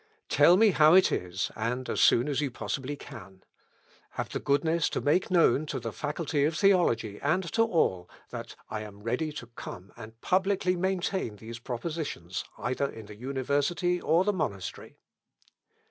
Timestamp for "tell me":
0.29-0.71